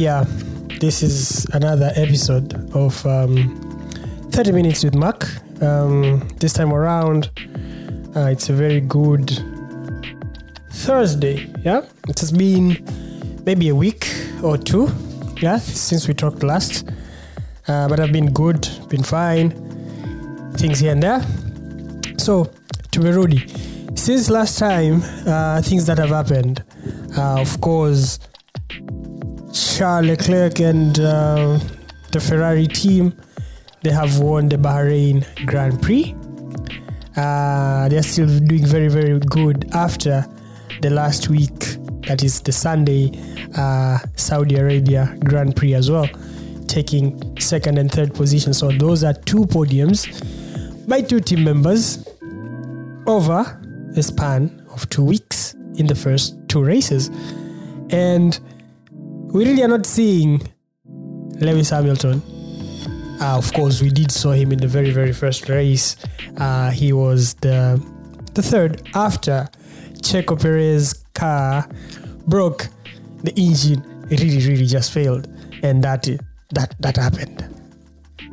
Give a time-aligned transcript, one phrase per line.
[0.00, 0.24] yeah,
[0.80, 3.54] this is another episode of um,
[4.30, 5.28] 30 Minutes with Mark.
[5.60, 7.30] Um, this time around,
[8.16, 9.28] uh, it's a very good
[10.70, 11.52] Thursday.
[11.62, 12.82] Yeah, it has been
[13.44, 14.08] maybe a week
[14.42, 14.88] or two.
[15.42, 16.88] Yeah, since we talked last,
[17.68, 19.50] uh, but I've been good, been fine.
[20.54, 21.22] Things here and there.
[22.16, 22.50] So,
[22.92, 23.46] to be Rudy,
[23.96, 26.64] since last time, uh, things that have happened.
[27.18, 28.18] Uh, of course,
[29.80, 31.58] Charles Leclerc and uh,
[32.12, 33.14] the Ferrari team
[33.80, 36.14] they have won the Bahrain Grand Prix.
[37.16, 40.26] Uh, they are still doing very very good after
[40.82, 43.10] the last week, that is the Sunday
[43.56, 46.08] uh, Saudi Arabia Grand Prix as well,
[46.66, 48.52] taking second and third position.
[48.52, 50.04] So those are two podiums
[50.86, 52.06] by two team members
[53.06, 53.58] over
[53.96, 57.08] a span of two weeks in the first two races.
[57.88, 58.38] And
[59.32, 60.42] we really are not seeing
[60.84, 62.22] Lewis Hamilton.
[63.20, 65.96] Uh, of course, we did saw him in the very, very first race.
[66.38, 67.80] Uh, he was the
[68.34, 69.48] the third after
[70.02, 71.68] Checo Perez's car
[72.26, 72.68] broke
[73.22, 73.84] the engine.
[74.10, 75.28] Really, really just failed,
[75.62, 76.08] and that
[76.54, 77.46] that that happened.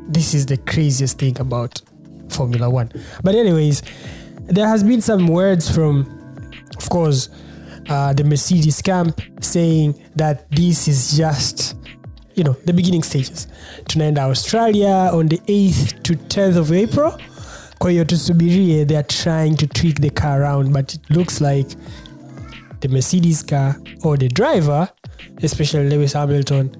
[0.08, 1.81] This is the craziest thing about
[2.30, 2.92] Formula One.
[3.23, 3.84] But anyways,
[4.45, 6.08] there has been some words from,
[6.78, 7.30] of course,
[7.89, 11.75] uh, the Mercedes camp saying that this is just,
[12.35, 13.47] you know, the beginning stages.
[13.85, 17.17] Tunaenda Australia on the 8th to 10th of April.
[17.79, 18.03] Kwa hiyo
[18.85, 21.75] they are trying to tweak the car around, but it looks like
[22.79, 24.89] the Mercedes car or the driver,
[25.44, 26.72] especially Lewis Hamilton,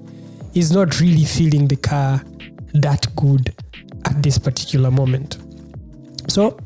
[0.54, 2.20] is not really feeling the car
[2.74, 3.54] that good
[4.04, 5.38] at this particular moment.
[6.28, 6.58] So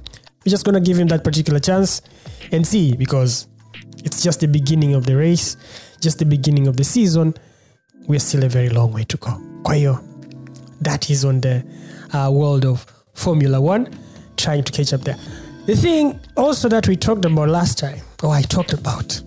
[0.44, 2.00] we're just gonna give him that particular chance
[2.52, 3.48] and see because
[4.04, 5.56] it's just the beginning of the race,
[6.00, 7.34] just the beginning of the season.
[8.06, 9.40] We're still a very long way to go.
[9.62, 10.00] Kwa hiyo,
[10.80, 11.64] that is on the
[12.12, 12.84] uh, world of
[13.14, 13.88] Formula One,
[14.36, 15.16] trying to catch up there.
[15.66, 19.20] The thing also that we talked about last time, or I talked about,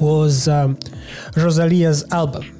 [0.00, 0.78] was um,
[1.36, 2.58] Rosalia's album,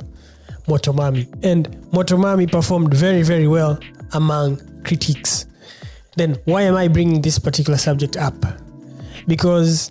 [0.67, 1.27] Motomami.
[1.43, 3.79] And Motomami performed very, very well
[4.13, 5.47] among critics.
[6.17, 8.35] Then why am I bringing this particular subject up?
[9.27, 9.91] Because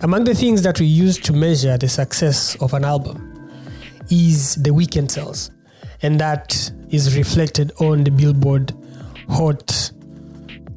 [0.00, 3.50] among the things that we use to measure the success of an album
[4.10, 5.50] is the weekend sales.
[6.02, 8.72] And that is reflected on the Billboard
[9.28, 9.90] Hot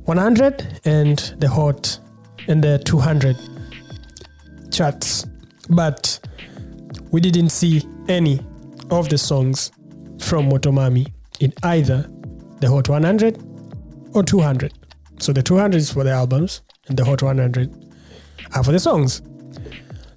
[0.05, 1.99] 100 and the Hot
[2.47, 3.37] and the 200
[4.71, 5.27] charts.
[5.69, 6.19] But
[7.11, 8.39] we didn't see any
[8.89, 9.71] of the songs
[10.19, 12.09] from Motomami in either
[12.59, 13.43] the Hot 100
[14.13, 14.73] or 200.
[15.19, 17.80] So the 200 is for the albums and the Hot 100
[18.53, 19.21] are for the songs.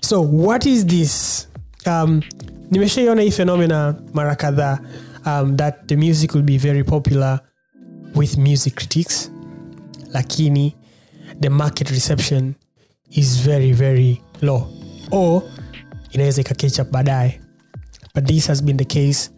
[0.01, 1.47] So what is this?
[1.87, 2.23] Um,
[2.71, 4.79] nimeshaiona hii phenomena mara kadhaa
[5.27, 7.41] um, that the music will be very popular
[8.15, 9.31] with music critics
[10.13, 10.75] lakini
[11.41, 12.55] the market reception
[13.11, 14.67] is very very low
[15.11, 15.43] or
[16.11, 17.41] inaweza ikaketch up baadaye
[18.15, 19.31] but this has been the case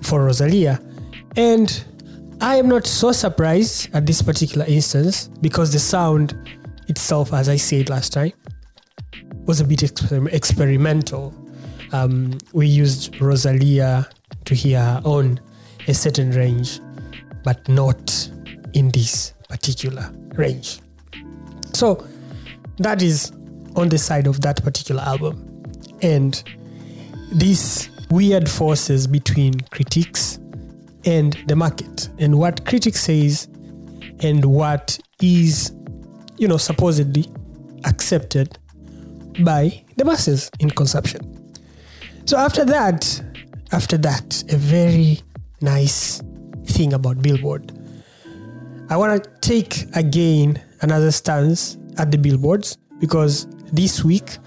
[0.00, 0.78] for rosalia
[1.36, 1.72] and
[2.40, 6.34] i am not so surprised at this particular instance because the sound
[6.90, 8.32] itself as i said last time
[9.46, 11.34] was a bit exper- experimental.
[11.92, 14.08] Um, we used rosalia
[14.44, 15.40] to hear her on
[15.88, 16.80] a certain range
[17.42, 18.30] but not
[18.74, 20.78] in this particular range.
[21.72, 22.06] So
[22.78, 23.32] that is
[23.76, 25.64] on the side of that particular album.
[26.02, 26.42] And
[27.32, 30.38] these weird forces between critics
[31.04, 33.48] and the market and what critics says
[34.20, 35.72] and what is
[36.40, 37.26] you know supposedly
[37.84, 38.58] accepted
[39.44, 41.20] by the masses in consumption
[42.24, 43.22] so after that
[43.72, 45.20] after that a very
[45.60, 46.22] nice
[46.64, 47.72] thing about billboard
[48.88, 54.38] i want to take again another stance at the billboards because this week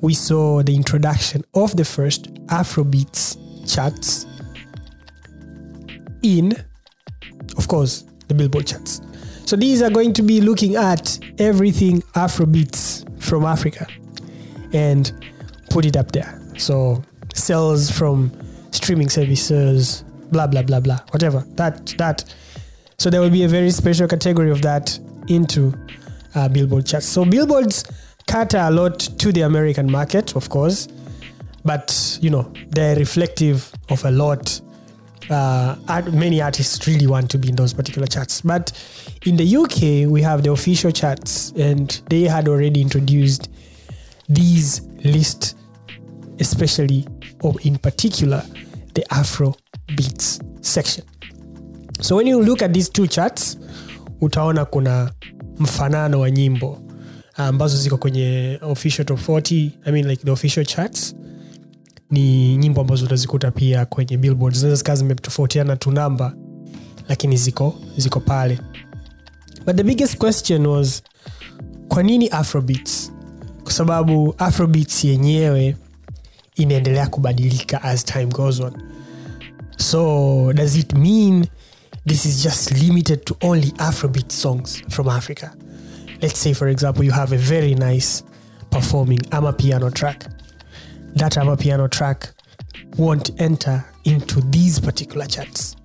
[0.00, 3.36] we saw the introduction of the first Afrobeats
[3.72, 4.26] charts
[6.22, 6.52] in,
[7.56, 9.00] of course, the Billboard charts.
[9.44, 10.99] So these are going to be looking at
[11.40, 13.86] everything Afrobeats from Africa
[14.72, 15.12] and
[15.70, 16.40] put it up there.
[16.58, 17.02] So
[17.34, 18.30] sales from
[18.70, 21.44] streaming services, blah blah blah blah, whatever.
[21.54, 22.32] That that.
[22.98, 24.98] So there will be a very special category of that
[25.28, 25.72] into
[26.34, 27.06] uh, Billboard charts.
[27.06, 27.84] So billboards
[28.26, 30.86] cater a lot to the American market, of course,
[31.64, 34.60] but you know they're reflective of a lot.
[35.30, 35.76] Uh,
[36.12, 38.72] many artists really want to be in those particular charts, but
[39.26, 43.48] in the UK we have the official charts, and they had already introduced
[44.28, 45.54] these lists,
[46.40, 47.06] especially
[47.42, 48.42] or in particular
[48.94, 49.54] the afro
[49.96, 51.04] beats section.
[52.00, 53.56] So when you look at these two charts
[54.20, 55.10] utaona kuna
[55.58, 56.80] mfanano wa nyimbo
[57.36, 61.14] ambazo ziko kwenye official top 40 I mean like the official charts
[62.10, 64.54] ni nyimbo ambazo utazikuta pia kwenye billboard.
[64.56, 66.34] Zinaweza zikawa zimetofautiana tu namba
[67.08, 68.58] lakini ziko ziko pale.
[69.66, 71.02] But the biggest question was
[71.88, 73.12] kwa nini afrobeats?
[73.62, 75.76] Kwa sababu afrobeats yenyewe
[76.54, 78.72] inaendelea kubadilika as time goes on.
[79.76, 81.46] So does it mean
[82.06, 85.50] this is just limited to only afrobeat songs from africa?
[86.22, 88.24] Let's say for example you have a very nice
[88.70, 90.26] performing amapiano track
[91.14, 92.30] that amapiano track
[92.96, 95.76] won't enter into these particular charts.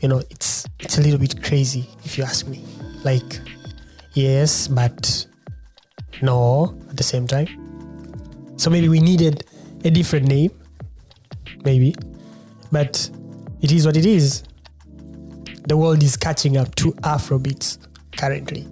[0.00, 2.64] You know it's it's a little bit crazy if you ask me.
[3.04, 3.40] Like
[4.14, 5.26] yes but
[6.20, 7.48] no at the same time.
[8.56, 9.44] So maybe we needed
[9.84, 10.50] a different name
[11.64, 11.94] maybe.
[12.70, 13.10] But
[13.60, 14.42] it is what it is.
[15.68, 17.78] The world is catching up to afrobeats
[18.16, 18.66] currently.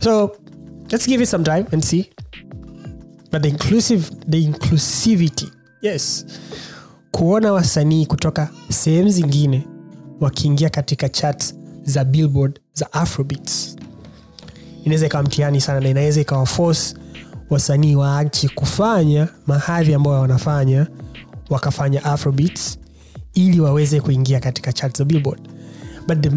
[0.00, 0.36] So
[0.90, 2.11] let's give it some time and see
[3.32, 5.48] but the inclusive the inclusivity
[5.82, 6.26] yes
[7.10, 9.66] kuona wasanii kutoka sehemu zingine
[10.20, 13.76] wakiingia katika chat za billboard za afrobeats.
[14.84, 16.94] Inaweza ikawa mtihani sana na inaweza ikawa force
[17.50, 20.86] wasanii waache kufanya mahadhi ambayo wanafanya
[21.50, 22.78] wakafanya afrobeats
[23.34, 25.40] ili waweze kuingia katika chat za billboard.
[26.08, 26.30] But the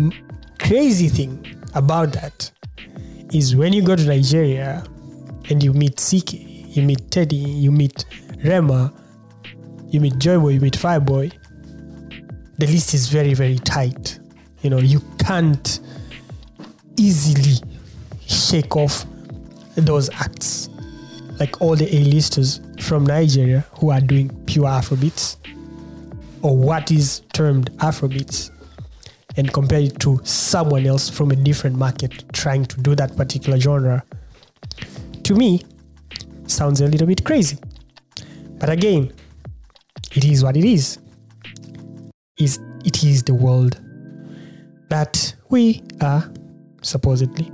[0.58, 1.30] crazy thing
[1.74, 2.52] about that
[3.32, 4.84] is when you go to nigeria
[5.52, 8.06] and you meet siki you meet teddy you meet
[8.44, 8.94] rema
[9.90, 11.32] you meet Joeboy you meet fireboy
[12.58, 14.20] the list is very very tight.
[14.62, 15.80] You know you can't
[16.98, 17.56] easily
[18.28, 19.06] shake off
[19.76, 20.70] those acts.
[21.40, 25.36] Like all the a-listers from nigeria who are doing pure afrobeats
[26.42, 28.52] or what is termed afrobeats
[29.36, 33.60] and compare it to someone else from a different market trying to do that particular
[33.60, 34.02] genre.
[35.24, 35.62] To me
[36.48, 37.58] sounds a little bit crazy.
[38.60, 39.14] But again
[40.16, 41.00] it is what it is.
[42.38, 43.80] Is it is the world
[44.90, 46.32] that we are
[46.82, 47.52] supposedly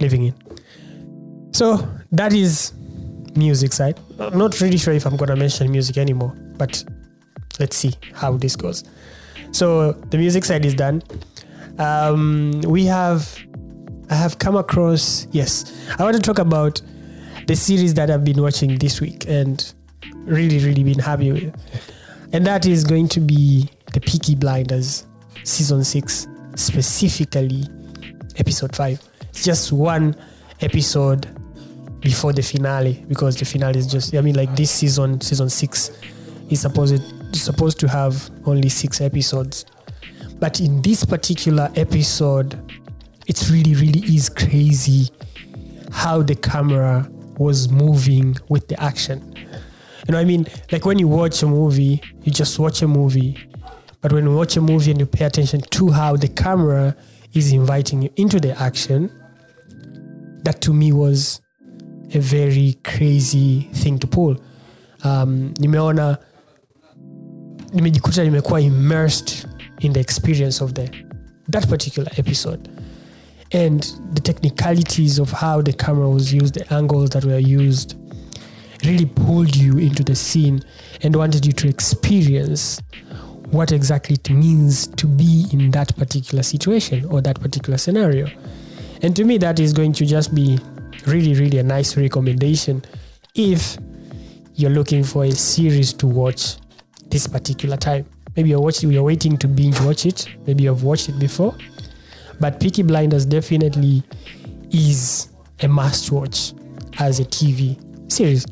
[0.00, 0.34] living in.
[1.52, 2.72] So that is
[3.34, 3.98] music side.
[4.18, 6.84] I'm not really sure if i'm to mention music anymore but
[7.58, 8.84] let's see how this goes.
[9.52, 11.02] So the music side is done.
[11.78, 13.38] Um, we have
[14.10, 16.82] i have come across yes i want to talk about
[17.46, 19.74] the series that i've been watching this week and
[20.24, 21.54] really really been happy with.
[22.34, 25.06] And that is going to be the peaky blinders
[25.44, 27.64] season 6 specifically
[28.36, 30.14] episode 5 it's just one
[30.60, 31.28] episode
[32.00, 35.90] before the finale because the finale is just i mean like this season season 6
[36.50, 37.02] is supposed
[37.36, 39.64] supposed to have only 6 episodes.
[40.38, 42.58] But in this particular episode
[43.26, 45.08] it's really really is crazy
[45.92, 47.08] how the camera
[47.42, 49.34] was moving with the action.
[50.06, 50.46] You know i mean?
[50.72, 53.38] Like when you watch a movie you just watch a movie.
[54.00, 56.96] But when you watch a movie and you pay attention to how the camera
[57.34, 59.10] is inviting you into the action
[60.44, 61.40] that to me was
[62.14, 64.36] a very crazy thing to pull.
[65.04, 66.18] Um, nimeona
[67.72, 69.46] nimejikuta nimekuwa immersed
[69.80, 70.90] in the experience of the
[71.50, 72.70] that particular episode
[73.52, 73.82] and
[74.12, 77.96] the technicalities of how the camera was used the angles that were used
[78.84, 80.60] really pulled you into the scene
[81.02, 82.80] and wanted you to experience
[83.50, 88.26] what exactly it means to be in that particular situation or that particular scenario.
[89.02, 90.58] And to me that is going to just be
[91.06, 92.82] really really a nice recommendation
[93.34, 93.76] if
[94.54, 96.56] you're looking for a series to watch
[97.08, 98.06] this particular time.
[98.34, 100.26] Maybe you're watching you're waiting to binge watch it.
[100.46, 101.54] Maybe you've watched it before
[102.42, 104.02] but Peaky Blinders definitely
[104.72, 105.28] is
[105.60, 106.52] a must watch
[106.98, 107.78] as a TV
[108.12, 108.44] series.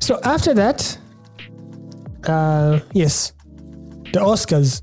[0.00, 0.98] So after that,
[2.26, 3.34] uh, yes,
[4.12, 4.80] the Oscars.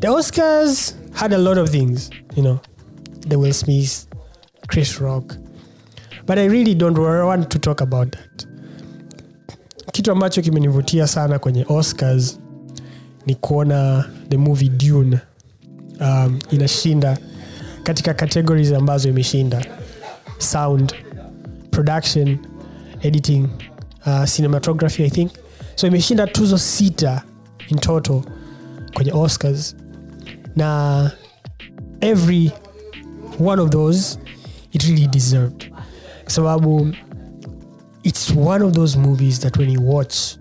[0.00, 2.60] The Oscars had a lot of things, you know,
[3.26, 4.06] the Will Smith,
[4.68, 5.36] Chris Rock,
[6.26, 8.46] but I really don't want to talk about that.
[9.92, 12.38] Kitu ambacho kimenivutia sana kwenye Oscars
[13.26, 15.20] ni kuona the movie Dune
[16.04, 17.18] um, inashinda
[17.82, 19.66] katika categories ambazo imeshinda.
[20.38, 20.94] Sound
[21.70, 22.38] production
[23.02, 23.48] editing
[24.06, 25.32] uh, cinematography i think.
[25.74, 27.22] So imeshinda tuzo sita
[27.68, 28.22] in total
[28.94, 29.76] kwenye oscars.
[30.56, 31.10] Na
[32.00, 32.52] every
[33.40, 34.18] one of those
[34.72, 35.72] it really deserved.
[36.26, 36.94] Sababu
[38.02, 40.36] it's one of those movies that when you watch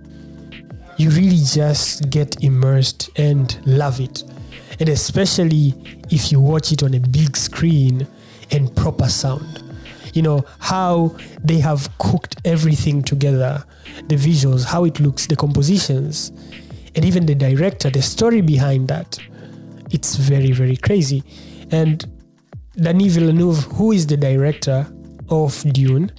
[0.97, 4.25] you really just get immersed and love it.
[4.79, 5.73] And especially
[6.09, 8.07] if you watch it on a big screen
[8.51, 9.63] and proper sound.
[10.13, 13.63] You know, how they have cooked everything together
[14.07, 16.31] the visuals, how it looks, the compositions,
[16.95, 19.17] and even the director, the story behind that.
[19.91, 21.23] It's very, very crazy.
[21.71, 22.03] And
[22.75, 24.87] Denis Villeneuve, who is the director
[25.29, 26.11] of Dune,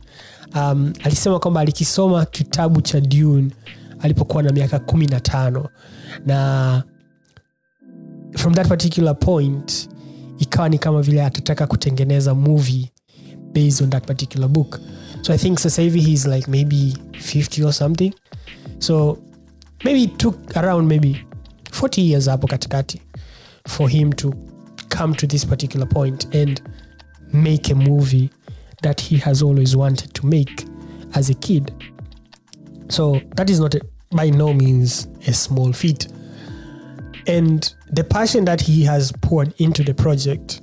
[0.54, 3.50] um, alisema kwamba alikisoma kitabu cha Dune
[4.00, 5.68] alipokuwa na miaka kumi na tano
[6.26, 6.82] na
[8.36, 9.88] from that particular point
[10.38, 12.92] ikawa ni kama vile atataka kutengeneza movie
[13.52, 14.80] based on that particular book.
[15.22, 18.14] So i think sasa hivi he's like maybe 50 or something.
[18.78, 19.18] So
[19.84, 21.26] maybe it took around maybe
[21.70, 23.00] 40 years hapo katikati
[23.68, 24.34] for him to
[24.88, 26.62] come to this particular point and
[27.32, 28.30] make a movie
[28.82, 30.66] that he has always wanted to make
[31.14, 31.72] as a kid.
[32.88, 36.08] So that is not a, by no means a small feat.
[37.26, 40.60] And the passion that he has poured into the project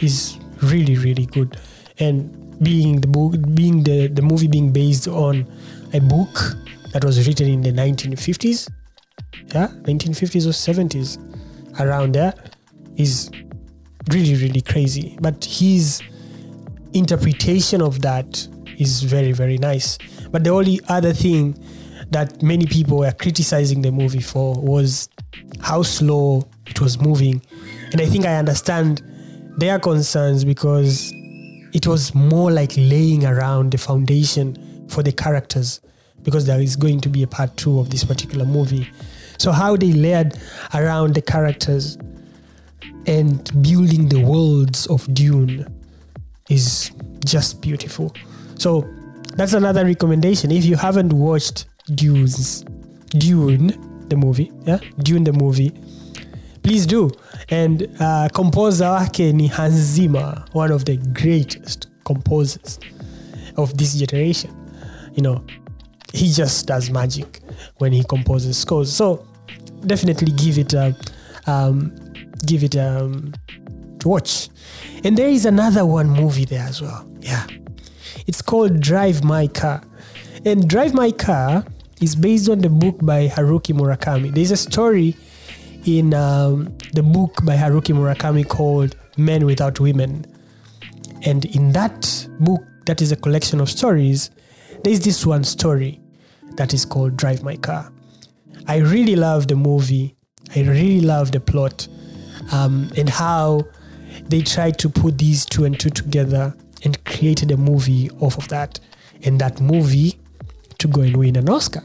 [0.00, 1.56] is really really good.
[1.98, 5.46] And being the book being the, the movie being based on
[5.92, 6.56] a book
[6.92, 8.68] that was written in the 1950s
[9.54, 11.18] yeah 1950s or 70s
[11.80, 12.34] around there
[12.96, 13.30] is
[14.10, 15.16] really really crazy.
[15.20, 16.02] But his
[16.92, 18.46] interpretation of that
[18.78, 19.98] is very very nice.
[20.30, 21.58] But the only other thing
[22.10, 25.08] that many people were criticizing the movie for was
[25.60, 27.42] how slow it was moving.
[27.92, 29.02] And I think I understand
[29.58, 31.12] their concerns because
[31.72, 35.80] it was more like laying around the foundation for the characters
[36.22, 38.88] because there is going to be a part two of this particular movie.
[39.38, 40.38] So, how they layered
[40.74, 41.96] around the characters
[43.06, 45.66] and building the worlds of Dune
[46.50, 46.90] is
[47.24, 48.14] just beautiful.
[48.58, 48.86] So,
[49.36, 50.50] that's another recommendation.
[50.50, 52.64] If you haven't watched Dunes,
[53.10, 53.70] Dune,
[54.10, 55.72] the movie, yeah, Dune the movie,
[56.62, 57.10] please do.
[57.48, 62.78] And uh, composer wake ni Hans Zimmer, one of the greatest composers
[63.56, 64.54] of this generation.
[65.14, 65.44] You know,
[66.12, 67.40] he just does magic
[67.78, 68.92] when he composes scores.
[68.92, 69.26] So
[69.86, 70.94] definitely give it a
[71.46, 71.94] um,
[72.46, 73.32] give it a um,
[74.04, 74.48] watch.
[75.04, 77.08] And there is another one movie there as well.
[77.20, 77.46] Yeah,
[78.26, 79.82] it's called Drive My Car.
[80.44, 81.64] And Drive My Car
[82.00, 84.34] is based on the book by Haruki Murakami.
[84.34, 85.16] There's a story
[85.84, 90.24] in um, the book by Haruki Murakami called Men Without Women.
[91.22, 94.30] And in that book, that is a collection of stories,
[94.82, 96.00] there's this one story
[96.56, 97.92] that is called Drive My Car.
[98.66, 100.16] I really love the movie.
[100.54, 101.86] I really love the plot
[102.52, 103.66] um, and how
[104.28, 108.48] they tried to put these two and two together and created a movie off of
[108.48, 108.80] that.
[109.22, 110.19] And that movie
[110.80, 111.82] to go and win an Oscar.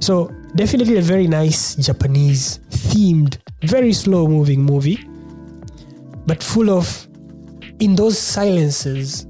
[0.00, 4.98] So, definitely a very nice Japanese themed, very slow moving movie,
[6.26, 7.06] but full of,
[7.78, 9.26] in those silences,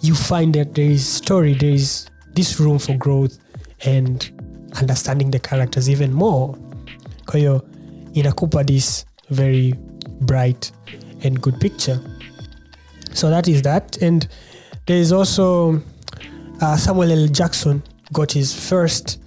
[0.00, 3.38] you find that there is story, there is this room for growth
[3.86, 4.30] and
[4.80, 6.54] understanding the characters even more.
[7.26, 7.62] Hiyo
[8.14, 9.74] inakupa this very
[10.20, 10.70] bright
[11.22, 12.00] and good picture.
[13.12, 13.96] So that is that.
[14.02, 14.28] And
[14.86, 15.80] there is also
[16.60, 17.26] uh, Samuel L.
[17.28, 17.82] Jackson
[18.12, 19.20] got his first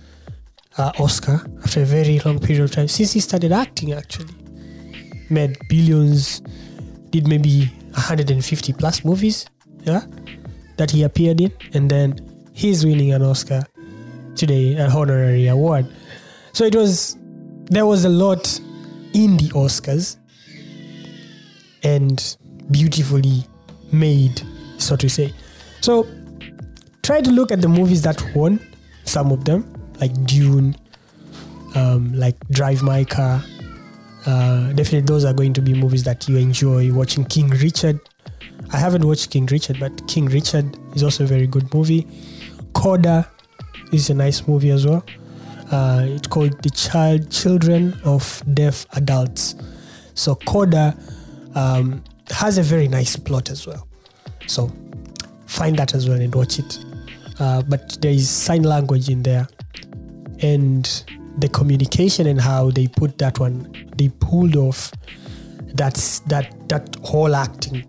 [0.78, 3.94] uh, Oscar after a very long period of time since he started acting.
[3.94, 4.34] Actually,
[5.30, 6.42] made billions,
[7.10, 9.48] did maybe 150 plus movies,
[9.82, 10.02] yeah,
[10.78, 12.16] that he appeared in, and then
[12.54, 13.64] he's winning an Oscar
[14.36, 15.88] today, an honorary award.
[16.54, 17.18] So it was
[17.70, 18.60] there was a lot
[19.14, 20.18] in the Oscars
[21.84, 22.38] and
[22.72, 23.46] beautifully
[23.92, 24.42] made,
[24.78, 25.34] so to say.
[25.82, 26.08] So
[27.08, 28.60] try to look at the movies that won,
[29.06, 29.64] some of them,
[30.02, 30.76] like Dune,
[31.74, 33.42] um, like Drive My Car.
[34.26, 37.24] Uh, definitely, those are going to be movies that you enjoy watching.
[37.24, 37.98] King Richard.
[38.74, 42.06] I haven't watched King Richard, but King Richard is also a very good movie.
[42.74, 43.32] Coda
[43.94, 45.06] is a nice movie as well.
[45.72, 49.56] Uh, it's called The Child Children of Deaf Adults.
[50.14, 50.94] So Coda
[51.56, 53.88] um, has a very nice plot as well.
[54.48, 54.70] So
[55.46, 56.80] find that as well and watch it.
[57.40, 59.48] Uh, but there is sign language in there,
[60.42, 61.04] and
[61.38, 64.92] the communication and how they put that one, they pulled off.
[65.74, 67.86] That's that that whole acting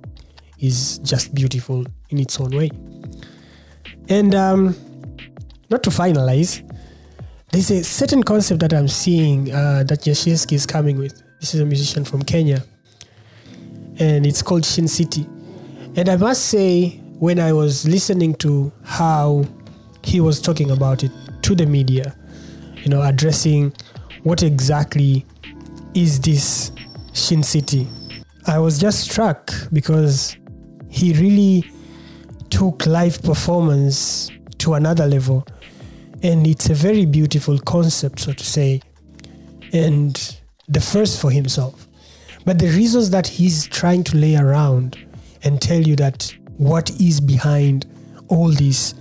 [0.58, 2.70] is just beautiful in its own way.
[4.08, 4.76] And um,
[5.70, 6.62] not to finalize,
[7.52, 11.22] there's a certain concept that I'm seeing uh, that Nyashinski is coming with.
[11.40, 12.62] This is a musician from Kenya,
[13.98, 15.26] and it's called Shin City.
[15.96, 19.44] And I must say, when I was listening to how
[20.04, 21.10] he was talking about it
[21.42, 22.16] to the media,
[22.76, 23.72] you know, addressing
[24.22, 25.26] what exactly
[25.94, 26.70] is this
[27.14, 27.88] Shin City.
[28.46, 30.36] I was just struck because
[30.88, 31.70] he really
[32.50, 35.46] took live performance to another level.
[36.22, 38.80] And it's a very beautiful concept, so to say,
[39.72, 40.36] and
[40.68, 41.88] the first for himself.
[42.44, 44.96] But the reasons that he's trying to lay around
[45.42, 47.86] and tell you that what is behind
[48.28, 48.94] all this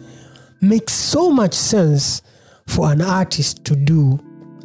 [0.62, 2.22] makes so much sense
[2.68, 4.20] for an artist to do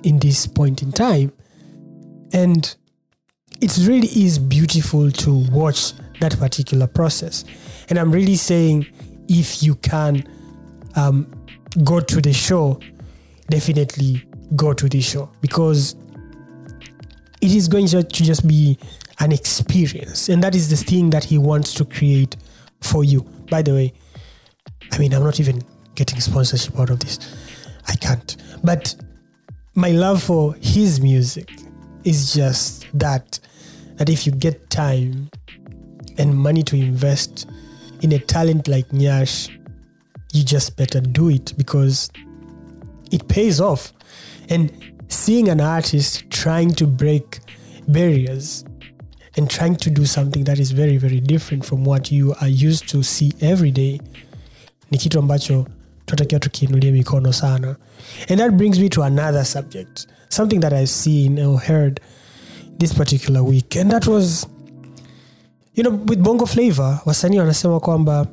[0.04, 1.32] in this point in time.
[2.32, 2.74] And
[3.60, 7.44] it really is beautiful to watch that particular process.
[7.88, 8.86] And I'm really saying
[9.28, 10.24] if you can
[10.96, 11.30] um,
[11.84, 12.80] go to the show,
[13.48, 14.22] definitely
[14.56, 15.94] go to the show because
[17.40, 18.78] it is going to just be
[19.20, 20.28] an experience.
[20.28, 22.36] And that is the thing that he wants to create
[22.82, 23.22] for you.
[23.50, 23.92] By the way,
[24.90, 25.62] I mean, I'm not even
[25.94, 27.18] getting sponsorship out of this.
[27.88, 28.36] I can't.
[28.62, 28.94] But
[29.74, 31.50] my love for his music
[32.04, 33.38] is just that
[33.96, 35.30] that if you get time
[36.18, 37.48] and money to invest
[38.00, 39.48] in a talent like Nyash,
[40.32, 42.10] you just better do it because
[43.10, 43.92] it pays off.
[44.48, 44.72] And
[45.08, 47.40] seeing an artist trying to break
[47.88, 48.64] barriers
[49.38, 52.86] and trying to do something that is very very different from what you are used
[52.86, 54.00] to see every day
[54.90, 55.66] ni kitu ambacho
[56.06, 57.76] tunatakiwa tukiinulia mikono sana.
[58.28, 62.00] And that brings me to another subject something that i've seen or heard
[62.78, 63.76] this particular week.
[63.76, 64.46] And that was
[65.74, 68.26] you know with bongo flavor wasanii wanasema kwamba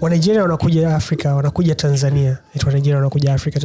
[0.00, 2.38] wanigeria wanakuja afrika wanakuja tanzania.
[2.66, 3.60] Wanigeria wanakuja afrika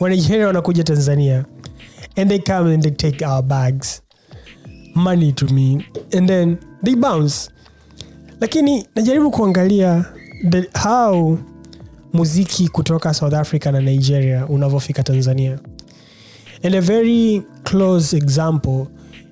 [0.00, 1.44] wanigeria wanakuja tanzania.
[2.16, 4.02] And they come and they take our bags
[4.94, 7.50] money to me and then they bounce.
[8.40, 10.04] Lakini najaribu kuangalia
[10.50, 11.38] the, how
[12.12, 15.58] muziki kutoka south africa na nigeria unavyofika tanzania.
[16.62, 18.86] And a very close example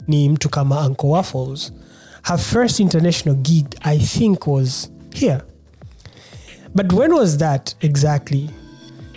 [0.09, 1.73] ni mtu kama uncle waffles.
[2.23, 5.41] Her first international gig i think was here.
[6.75, 8.51] But when was that exactly?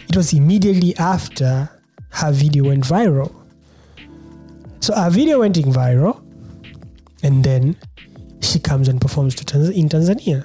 [0.09, 1.67] It was immediately after
[2.09, 3.31] her video went viral.
[4.79, 6.24] So her video went viral
[7.25, 7.75] and then
[8.41, 10.39] she comes and performs Tanz- in tanzania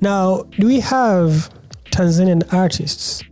[0.00, 1.50] now do we have
[1.90, 3.24] tanzanian artists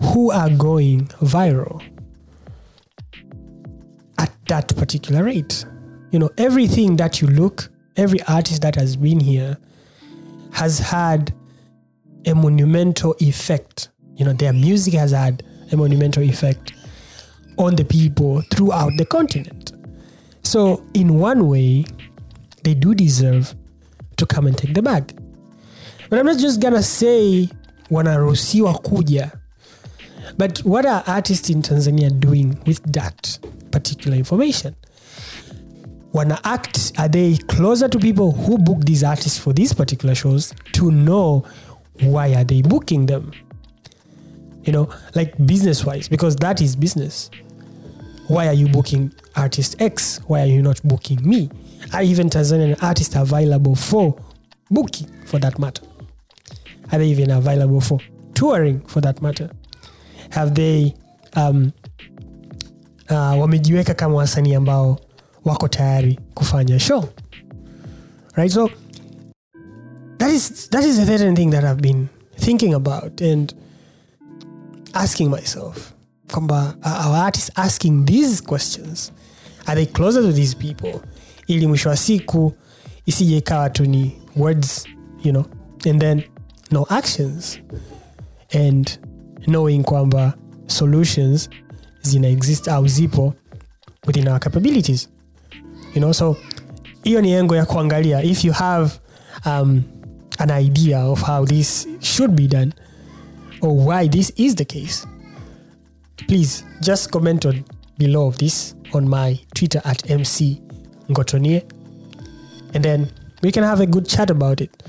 [0.00, 1.82] who are going viral
[4.18, 5.64] at that particular rate.
[6.10, 9.56] You know, everything that you look, every artist that has been here
[10.52, 11.34] has had
[12.26, 13.88] a monumental effect.
[14.16, 16.72] You know, their music has had a monumental effect
[17.58, 19.72] on the people throughout the continent.
[20.44, 21.84] So, in one way,
[22.62, 23.54] they do deserve
[24.16, 25.18] to come and take the bag.
[26.08, 27.48] But I'm not just gonna say
[27.90, 29.32] wanaruhusiwa kuja
[30.36, 33.38] but what are artists in Tanzania doing with that
[33.70, 34.74] particular information?
[36.12, 40.54] Wanna act, are they closer to people who book these artists for these particular shows
[40.72, 41.44] to know
[42.00, 43.32] why are they booking them?
[44.64, 47.30] You know, like business wise, because that is business.
[48.28, 50.20] Why are you booking artist X?
[50.26, 51.50] Why are you not booking me?
[51.92, 54.16] Are even Tanzanian artists available for
[54.70, 55.82] booking for that matter?
[56.92, 58.00] Are they even available for
[58.34, 59.50] touring for that matter?
[60.34, 60.94] have they
[61.36, 61.72] um,
[63.10, 65.00] uh, wamejiweka kama wasanii ambao
[65.44, 67.04] wako tayari kufanya show
[68.34, 68.70] right so
[70.18, 73.54] that is that is a certain thing that i've been thinking about and
[74.92, 75.92] asking myself
[76.32, 79.12] kwamba are our artists asking these questions
[79.66, 81.00] are they closer to these people?
[81.46, 82.52] Ili mwisho wa siku
[83.06, 84.84] isije ikawa tu ni words
[85.24, 85.44] you know?
[85.90, 86.22] And then
[86.70, 87.58] no actions.
[88.54, 88.98] And
[89.46, 90.34] knowing kwamba
[90.66, 91.48] solutions
[92.02, 93.34] zina exist au zipo
[94.06, 95.08] within our capabilities.
[95.94, 96.36] You know so
[97.02, 98.22] hiyo ni engo ya kuangalia.
[98.22, 98.92] If you have
[99.46, 99.82] um,
[100.38, 102.72] an idea of how this should be done
[103.60, 105.06] or why this is the case
[106.26, 107.64] please just comment on
[107.98, 110.60] below of this on my twitter at mc
[111.08, 111.62] ngotonie
[112.74, 113.10] and then
[113.42, 114.82] we can have a good chat about it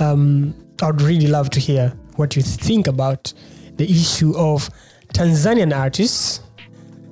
[0.00, 3.32] um, i'd really love to hear what you think about
[3.76, 4.70] the issue of
[5.12, 6.40] Tanzanian artists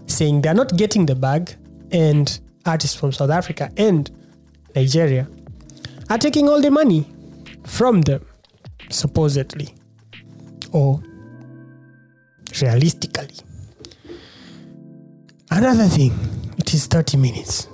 [0.07, 1.55] saying they're not getting the bag,
[1.93, 4.11] and artists from South Africa and
[4.75, 5.29] Nigeria
[6.11, 7.07] are taking all the money
[7.65, 8.25] from them,
[8.91, 9.75] supposedly,
[10.73, 11.03] or
[12.61, 13.37] realistically.
[15.55, 16.13] Another thing,
[16.57, 17.69] it is 30 minutes.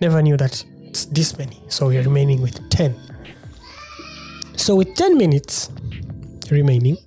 [0.00, 2.94] Never knew that it's this many, so we're remaining with 10.
[4.56, 5.70] So, with 10 minutes
[6.50, 6.98] remaining,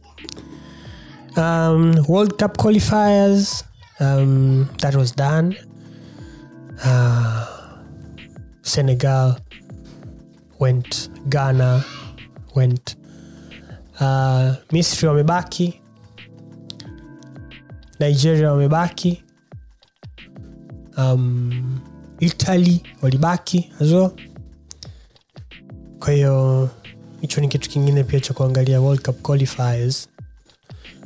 [1.37, 3.63] Um, World Cup qualifiers.
[3.99, 5.55] Um, that was done.
[6.83, 7.45] Uh,
[8.63, 9.37] Senegal
[10.57, 11.09] went.
[11.29, 11.85] Ghana
[12.55, 12.95] went.
[13.99, 15.79] Uh, Misri wamebaki.
[17.99, 19.21] Nigeria wamebaki.
[20.97, 21.79] Um,
[22.19, 24.11] Italy walibaki as well.
[25.99, 26.69] Kwa hiyo
[27.21, 30.07] hicho ni kitu kingine pia cha kuangalia World Cup qualifiers.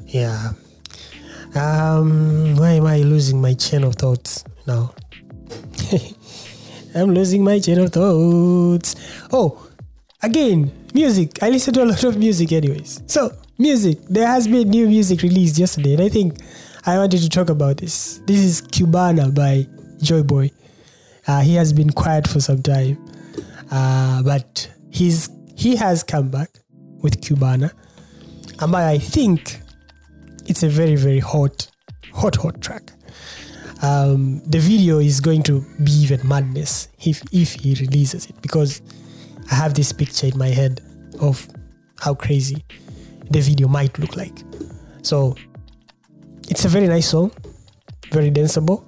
[0.07, 0.53] Yeah.
[1.55, 4.89] Um, why am I losing my chain of thoughts now?
[6.95, 8.95] I'm losing my chain of thoughts.
[9.31, 9.57] Oh,
[10.21, 11.43] again, music.
[11.43, 13.01] I listen to a lot of music, anyways.
[13.07, 13.97] So, music.
[14.09, 16.37] There has been new music released yesterday, and I think
[16.85, 18.21] I wanted to talk about this.
[18.25, 19.67] This is Cubana by
[20.01, 20.51] Joeboy.
[21.27, 22.97] Uh, he has been quiet for some time,
[23.69, 26.49] uh, but he's he has come back
[27.01, 27.71] with Cubana,
[28.59, 29.61] and I think
[30.47, 31.67] it's a very very hot,
[32.13, 32.91] hot hot track.
[33.83, 38.81] Um, the video is going to be even madness if if he releases it because
[39.51, 40.81] I have this picture in my head
[41.19, 41.47] of
[41.99, 42.63] how crazy
[43.29, 44.43] the video might look like.
[45.03, 45.35] So
[46.49, 47.31] it's a very nice song,
[48.11, 48.83] very danceable,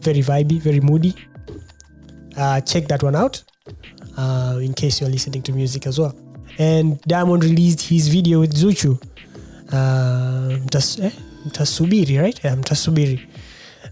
[0.00, 1.14] very vibey, very moody.
[2.36, 3.42] Uh, check that one out
[4.16, 6.14] uh, in case you're listening to music as well.
[6.58, 9.00] And Diamond released his video with Zuchu.
[9.72, 10.58] Uh,
[11.02, 12.20] eh?
[12.20, 12.40] Right?
[12.44, 13.26] Yeah, Mtasubiri.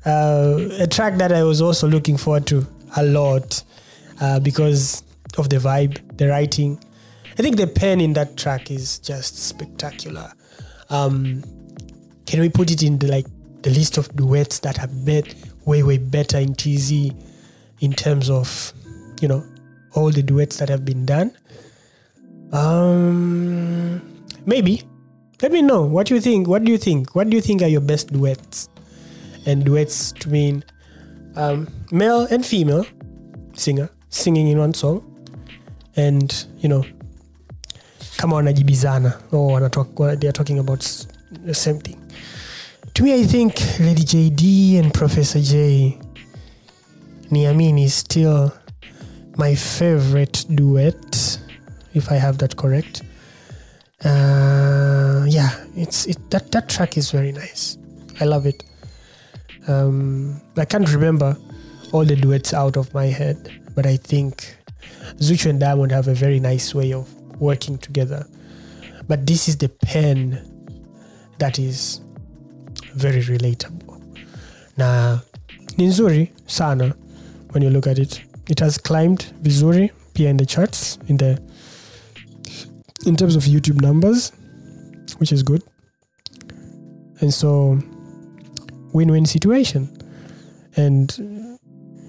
[0.04, 2.66] Uh, a track that I was also looking forward to
[2.96, 3.62] a lot
[4.20, 5.02] uh, because
[5.38, 6.78] of the vibe, the writing.
[7.38, 10.32] I think the pen in that track is just spectacular.
[10.90, 11.42] Um,
[12.26, 13.26] can we put it in the like
[13.62, 15.34] the list of duets that have made
[15.66, 17.10] way way better in TZ
[17.80, 18.72] in terms of
[19.20, 19.44] you know
[19.92, 21.36] all the duets that have been done?
[22.52, 24.00] Um,
[24.46, 24.82] maybe.
[25.42, 26.48] Let me know what you think.
[26.48, 27.14] What do you think?
[27.14, 28.70] What do you think are your best duets?
[29.44, 30.64] And duets to mean
[31.36, 32.86] um, male and female
[33.52, 35.04] singer singing in one song,
[35.96, 36.84] and you know
[38.16, 40.80] kama wanajibizana or wanatalk, they are talking about
[41.44, 42.05] the same thing.
[42.96, 45.98] To me, I think Lady Jaydee and Professor Jay,
[47.30, 48.50] Niamini is still
[49.36, 51.38] my favorite duet,
[51.92, 53.02] if I have that correct.
[54.02, 57.76] Uh, yeah, it's it, that that track is very nice.
[58.18, 58.64] I love it.
[59.68, 61.36] Um, I can't remember
[61.92, 64.56] all the duets out of my head, but I think
[65.16, 68.26] Zuchu and Diamond have a very nice way of working together.
[69.06, 70.40] But this is the pen
[71.40, 72.00] that is
[72.96, 74.00] very relatable.
[74.76, 75.20] Na
[75.76, 76.94] ni nzuri sana
[77.52, 78.22] when you look at it.
[78.48, 81.38] It has climbed vizuri pia in the charts in the
[83.06, 84.32] in terms of YouTube numbers,
[85.18, 85.62] which is good.
[87.20, 87.78] And so
[88.92, 89.88] win-win situation.
[90.76, 91.58] And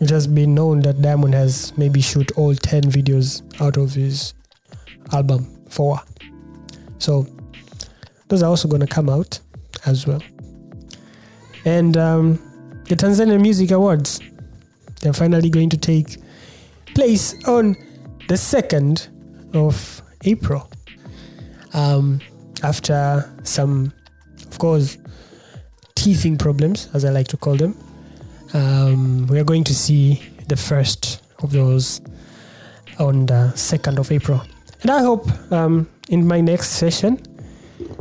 [0.02, 4.34] it has been known that Diamond has maybe shoot all 10 videos out of his
[5.12, 6.00] album 4.
[7.00, 7.26] So
[8.28, 9.40] those are also going to come out
[9.86, 10.22] as well.
[11.68, 12.40] And um,
[12.86, 14.22] the Tanzania Music Awards,
[15.02, 16.16] they're finally going to take
[16.96, 17.76] place on
[18.30, 19.10] the 2nd
[19.54, 20.72] of April.
[21.74, 22.22] Um,
[22.64, 23.92] after some,
[24.50, 24.98] of course,
[25.96, 27.78] teething problems, as I like to call them,
[28.54, 32.00] um, we are going to see the first of those
[32.98, 34.42] on the 2nd of April.
[34.84, 37.20] And I hope um, in my next session,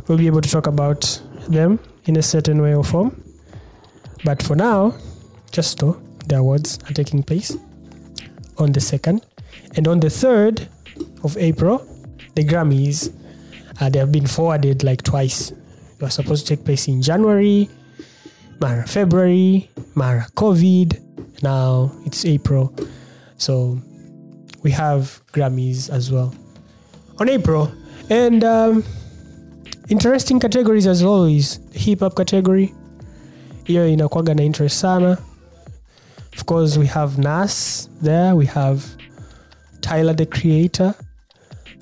[0.07, 3.26] we'll be able to talk about them in a certain way or form.
[4.25, 4.95] But for now,
[5.51, 7.57] just know the awards are taking place
[8.59, 9.23] on the 2nd.
[9.77, 10.69] And on the 3rd
[11.25, 11.87] of April,
[12.35, 13.13] the Grammys,
[13.81, 15.51] uh, they have been forwarded like twice.
[15.51, 17.69] They were supposed to take place in January,
[18.61, 21.43] Mara February, Mara COVID.
[21.43, 22.75] Now it's April.
[23.37, 23.81] So
[24.63, 26.35] we have Grammys as well
[27.19, 27.73] on April.
[28.09, 28.85] And um,
[29.89, 31.61] interesting categories as always.
[31.75, 32.75] Hip hop category.
[33.67, 35.19] Hiyo inakuwaga na interest sana.
[36.37, 38.35] Of course, we have Nas there.
[38.35, 38.83] We have
[39.81, 40.95] Tyler the Creator.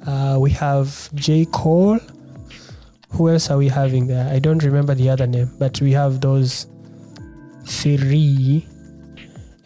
[0.07, 1.44] Uh, we have J.
[1.44, 1.99] Cole.
[3.11, 4.29] Who else are we having there?
[4.37, 6.66] I don't remember the other name, but we have those
[7.66, 8.66] three.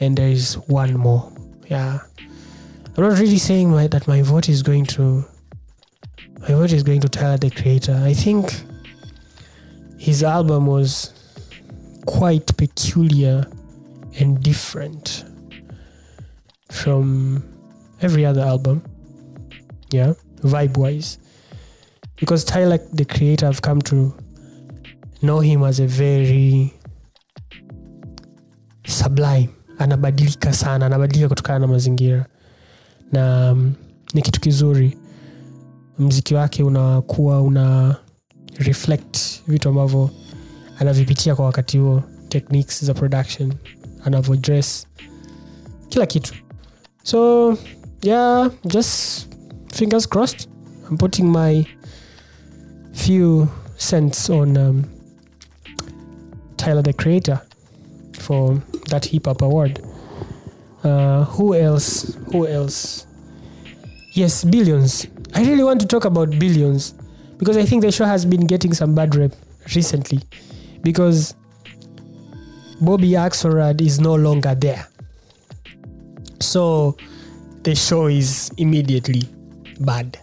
[0.01, 1.33] And there is one more.
[1.69, 1.99] Yeah.
[2.97, 5.25] I'm not really saying my, that my vote is going to
[6.41, 8.01] my vote is going to Tyler the Creator.
[8.05, 8.63] I think
[9.99, 11.13] his album was
[12.09, 13.47] quite peculiar
[14.21, 15.25] and different
[16.71, 17.43] from
[18.01, 18.83] every other album.
[19.93, 21.19] Yeah, vibe wise.
[22.17, 24.15] Because Tyler the Creator, I've come to
[25.23, 26.73] know him as a very
[28.87, 32.27] sublime anabadilika sana anabadilika kutokana na mazingira
[33.13, 33.75] na um,
[34.15, 34.99] ni kitu kizuri
[35.99, 37.97] mziki wake unakuwa una
[38.59, 39.19] reflect
[39.49, 40.11] vitu ambavyo
[40.79, 43.55] anavipitia kwa wakati huo techniques za production
[44.05, 44.87] anavyo dress
[45.89, 46.35] kila kitu.
[47.03, 47.57] So
[48.03, 49.27] yeah just
[49.75, 50.49] fingers crossed.
[50.91, 51.67] I'm putting my
[52.93, 53.49] few
[53.91, 54.85] cents on um,
[56.57, 57.41] tyler the creator
[58.13, 59.81] for that hip hop award.
[60.85, 62.19] Uh, who else?
[62.33, 63.07] Who else?
[64.15, 65.07] Yes billions.
[65.35, 66.95] I really want to talk about billions
[67.39, 69.33] because i think the show has been getting some bad rep
[69.75, 70.21] recently
[70.83, 71.35] because
[72.81, 74.87] bobby axelrod is no longer there.
[76.41, 76.97] So
[77.63, 79.23] the show is immediately
[79.81, 80.19] bad.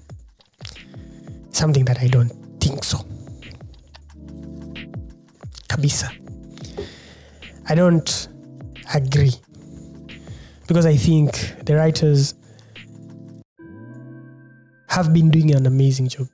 [1.51, 2.99] Something that i don't think so.
[5.67, 6.09] Kabisa.
[7.67, 8.27] I don't
[8.93, 9.33] agree.
[10.67, 12.35] Because i think the writers
[14.89, 16.27] have been doing an amazing job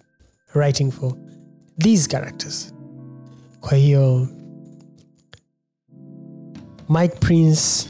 [0.54, 1.18] writing for
[1.78, 2.72] these characters
[3.62, 4.28] kwa hiyo
[6.90, 7.90] mike prince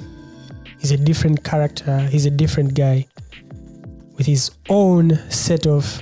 [0.82, 3.06] is a different character he's a different guy
[4.18, 6.00] with his own set of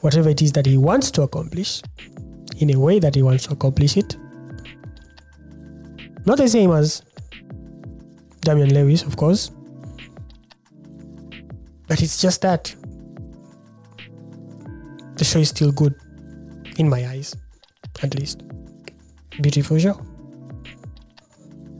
[0.00, 1.82] whatever it is that he wants to accomplish
[2.58, 4.16] in a way that he wants to accomplish it.
[6.26, 7.02] Not the same as
[8.40, 9.50] damian lewis of course
[11.88, 12.74] but it's just that
[15.16, 15.94] the show is still good
[16.76, 17.34] in my eyes
[18.02, 18.42] at least
[19.40, 20.00] beautiful show.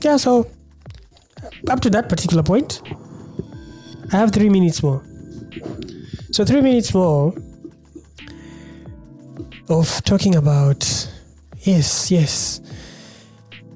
[0.00, 0.50] Yeah so
[1.70, 2.82] up to that particular point
[4.12, 5.02] i have three minutes more.
[6.30, 7.34] So three minutes more
[9.68, 10.84] of talking about
[11.60, 12.60] yes yes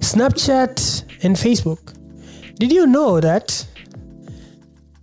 [0.00, 1.94] snapchat and facebook.
[2.58, 3.66] Did you know that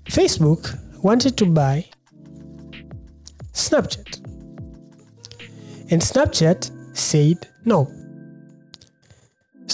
[0.06, 1.86] facebook wanted to buy
[3.54, 4.20] snapchat?
[5.92, 7.92] And snapchat said no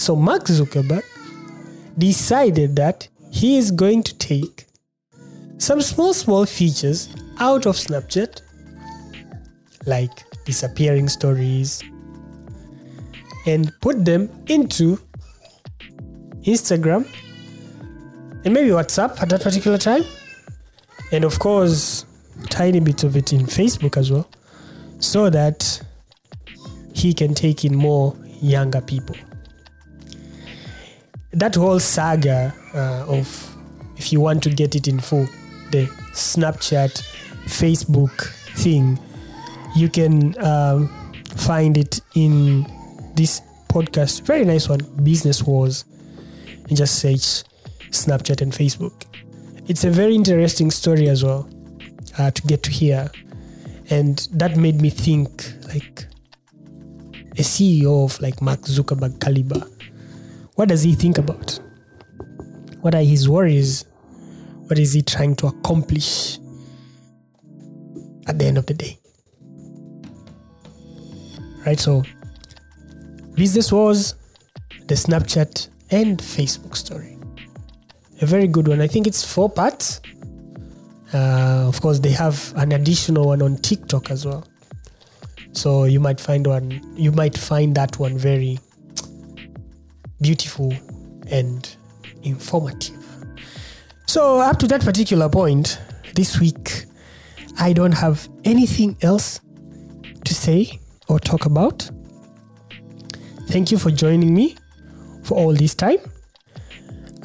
[0.02, 1.04] so mark zuckerberg
[1.96, 4.66] decided that he is going to take
[5.58, 8.40] some small, small features out of Snapchat,
[9.86, 10.10] like
[10.44, 11.84] disappearing stories,
[13.46, 14.98] and put them into
[16.42, 17.06] Instagram
[18.44, 20.02] and maybe WhatsApp at that particular time.
[21.12, 22.06] And of course,
[22.50, 24.28] tiny bits of it in Facebook as well,
[24.98, 25.80] so that
[26.92, 29.14] he can take in more younger people
[31.32, 33.56] that whole saga uh, of
[33.96, 35.26] if you want to get it in full
[35.70, 37.02] the snapchat
[37.46, 38.98] facebook thing
[39.74, 40.88] you can um,
[41.36, 42.66] find it in
[43.14, 44.22] this podcast.
[44.22, 44.80] Very nice one.
[45.02, 45.84] Business wars.
[46.68, 47.44] And just search
[47.90, 49.04] snapchat and facebook.
[49.68, 51.48] It's a very interesting story as well
[52.18, 53.10] uh, to get to hear.
[53.90, 56.06] And that made me think like
[57.32, 59.66] a ceo of like mark zuckerberg caliber
[60.54, 61.58] what does he think about?
[62.80, 63.84] What are his worries?
[64.66, 66.38] What is he trying to accomplish
[68.26, 68.98] at the end of the day?
[71.64, 72.02] Right, so
[73.34, 74.14] Business Wars
[74.92, 77.16] the Snapchat and Facebook story.
[78.20, 78.80] A very good one.
[78.80, 80.00] I think it's four parts.
[81.14, 84.46] Uh, of course, they have an additional one on TikTok as well.
[85.52, 86.80] So you might find one.
[86.96, 88.58] You might find that one very
[90.22, 90.72] beautiful
[91.28, 91.76] and
[92.22, 92.98] informative.
[94.06, 95.80] So, up to that particular point,
[96.14, 96.84] this week,
[97.58, 99.40] I don't have anything else
[100.24, 101.90] to say or talk about.
[103.48, 104.56] Thank you for joining me
[105.24, 105.98] for all this time.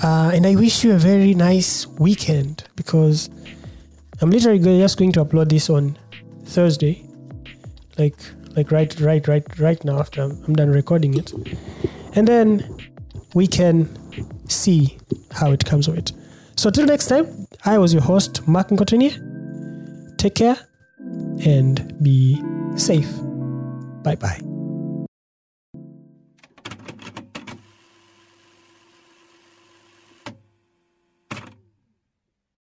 [0.04, 3.30] Uh, and I wish you a very nice weekend because
[4.22, 5.98] I'm literally just going to upload this on
[6.46, 7.04] Thursday,
[7.98, 8.18] like
[8.56, 11.34] like right right right right now after I'm, I'm done recording it,
[12.18, 12.78] and then
[13.36, 13.88] we can
[14.50, 14.98] see
[15.32, 16.00] how it comes with.
[16.00, 16.12] it.
[16.56, 20.18] So till next time, I was your host Mark Nkotenie.
[20.18, 20.58] Take care
[21.46, 22.42] and be
[22.76, 23.10] safe.
[24.04, 24.47] Bye bye.